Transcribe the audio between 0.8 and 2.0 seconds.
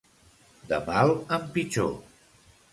mal en pitjor.